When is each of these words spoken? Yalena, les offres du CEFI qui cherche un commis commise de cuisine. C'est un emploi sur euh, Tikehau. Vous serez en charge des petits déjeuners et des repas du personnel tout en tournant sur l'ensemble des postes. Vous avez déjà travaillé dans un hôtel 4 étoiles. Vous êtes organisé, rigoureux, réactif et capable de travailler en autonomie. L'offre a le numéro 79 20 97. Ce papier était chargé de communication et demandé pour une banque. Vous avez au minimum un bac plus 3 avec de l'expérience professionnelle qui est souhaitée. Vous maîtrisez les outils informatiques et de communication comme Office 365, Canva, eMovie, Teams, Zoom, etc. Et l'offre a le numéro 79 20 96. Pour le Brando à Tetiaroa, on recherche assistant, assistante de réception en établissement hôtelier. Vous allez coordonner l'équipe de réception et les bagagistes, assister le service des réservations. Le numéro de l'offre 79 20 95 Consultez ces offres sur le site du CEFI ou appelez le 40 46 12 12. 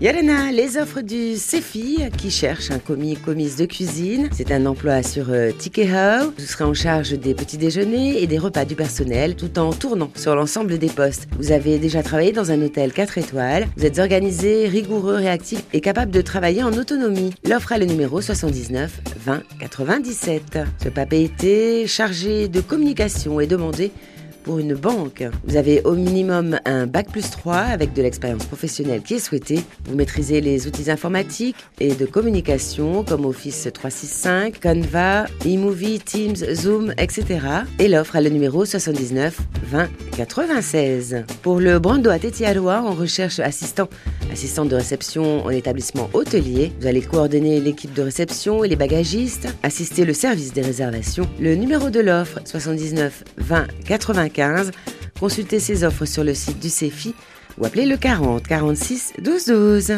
Yalena, 0.00 0.52
les 0.52 0.76
offres 0.76 1.00
du 1.00 1.34
CEFI 1.34 2.08
qui 2.16 2.30
cherche 2.30 2.70
un 2.70 2.78
commis 2.78 3.16
commise 3.16 3.56
de 3.56 3.64
cuisine. 3.64 4.28
C'est 4.32 4.52
un 4.52 4.64
emploi 4.66 5.02
sur 5.02 5.30
euh, 5.30 5.50
Tikehau. 5.50 6.32
Vous 6.38 6.44
serez 6.46 6.62
en 6.62 6.72
charge 6.72 7.18
des 7.18 7.34
petits 7.34 7.58
déjeuners 7.58 8.22
et 8.22 8.28
des 8.28 8.38
repas 8.38 8.64
du 8.64 8.76
personnel 8.76 9.34
tout 9.34 9.58
en 9.58 9.72
tournant 9.72 10.12
sur 10.14 10.36
l'ensemble 10.36 10.78
des 10.78 10.86
postes. 10.86 11.26
Vous 11.36 11.50
avez 11.50 11.80
déjà 11.80 12.04
travaillé 12.04 12.30
dans 12.30 12.52
un 12.52 12.62
hôtel 12.62 12.92
4 12.92 13.18
étoiles. 13.18 13.66
Vous 13.76 13.84
êtes 13.84 13.98
organisé, 13.98 14.68
rigoureux, 14.68 15.16
réactif 15.16 15.64
et 15.72 15.80
capable 15.80 16.12
de 16.12 16.20
travailler 16.20 16.62
en 16.62 16.74
autonomie. 16.74 17.34
L'offre 17.44 17.72
a 17.72 17.78
le 17.78 17.86
numéro 17.86 18.20
79 18.20 19.00
20 19.26 19.42
97. 19.58 20.60
Ce 20.80 20.90
papier 20.90 21.24
était 21.24 21.88
chargé 21.88 22.46
de 22.46 22.60
communication 22.60 23.40
et 23.40 23.48
demandé 23.48 23.90
pour 24.44 24.58
une 24.58 24.74
banque. 24.74 25.24
Vous 25.44 25.56
avez 25.56 25.82
au 25.82 25.94
minimum 25.94 26.58
un 26.64 26.86
bac 26.86 27.10
plus 27.10 27.30
3 27.30 27.56
avec 27.56 27.92
de 27.92 28.02
l'expérience 28.02 28.44
professionnelle 28.46 29.02
qui 29.02 29.14
est 29.14 29.18
souhaitée. 29.18 29.60
Vous 29.86 29.96
maîtrisez 29.96 30.40
les 30.40 30.66
outils 30.66 30.90
informatiques 30.90 31.56
et 31.80 31.94
de 31.94 32.06
communication 32.06 33.04
comme 33.04 33.24
Office 33.24 33.68
365, 33.72 34.60
Canva, 34.60 35.26
eMovie, 35.44 36.00
Teams, 36.00 36.36
Zoom, 36.54 36.92
etc. 36.98 37.40
Et 37.78 37.88
l'offre 37.88 38.16
a 38.16 38.20
le 38.20 38.30
numéro 38.30 38.64
79 38.64 39.38
20 39.64 39.88
96. 40.18 41.24
Pour 41.42 41.60
le 41.60 41.78
Brando 41.78 42.10
à 42.10 42.18
Tetiaroa, 42.18 42.82
on 42.84 42.92
recherche 42.92 43.38
assistant, 43.38 43.88
assistante 44.32 44.68
de 44.68 44.74
réception 44.74 45.44
en 45.44 45.50
établissement 45.50 46.10
hôtelier. 46.12 46.72
Vous 46.80 46.86
allez 46.86 47.02
coordonner 47.02 47.60
l'équipe 47.60 47.94
de 47.94 48.02
réception 48.02 48.64
et 48.64 48.68
les 48.68 48.76
bagagistes, 48.76 49.48
assister 49.62 50.04
le 50.04 50.12
service 50.12 50.52
des 50.52 50.62
réservations. 50.62 51.28
Le 51.40 51.54
numéro 51.54 51.90
de 51.90 52.00
l'offre 52.00 52.40
79 52.44 53.24
20 53.36 53.66
95 54.30 54.70
Consultez 55.18 55.58
ces 55.58 55.84
offres 55.84 56.04
sur 56.04 56.22
le 56.22 56.34
site 56.34 56.60
du 56.60 56.68
CEFI 56.68 57.14
ou 57.58 57.64
appelez 57.64 57.86
le 57.86 57.96
40 57.96 58.46
46 58.46 59.14
12 59.20 59.46
12. 59.46 59.92